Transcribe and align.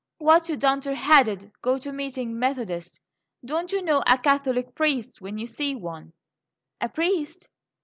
"Why, 0.17 0.39
you 0.47 0.57
dunder 0.57 0.95
headed, 0.95 1.51
go 1.61 1.77
to 1.77 1.91
meeting 1.93 2.39
Methodist! 2.39 2.99
Don't 3.45 3.71
you 3.71 3.83
know 3.83 4.01
a 4.07 4.17
Catholic 4.17 4.73
priest 4.73 5.21
when 5.21 5.37
you 5.37 5.45
see 5.45 5.75
one?" 5.75 6.13
"A 6.81 6.89
priest? 6.89 7.47